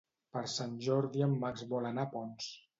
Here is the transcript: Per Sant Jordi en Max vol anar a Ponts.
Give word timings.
Per 0.37 0.41
Sant 0.53 0.73
Jordi 0.85 1.23
en 1.27 1.37
Max 1.45 1.69
vol 1.77 1.93
anar 1.93 2.09
a 2.09 2.15
Ponts. 2.19 2.53